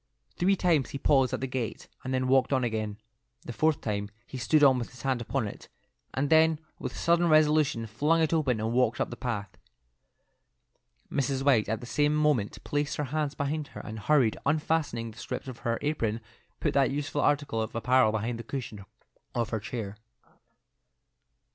[0.35, 2.97] Three times he paused at the gate, and then walked on again.
[3.45, 5.69] The fourth time he stood with his hand upon it,
[6.11, 9.55] and then with sudden resolution flung it open and walked up the path.
[11.11, 11.43] Mrs.
[11.45, 15.47] White at the same moment placed her hands behind her, and hurriedly unfastening the strings
[15.47, 16.19] of her apron,
[16.59, 18.83] put that useful article of apparel beneath the cushion
[19.35, 19.97] of her chair.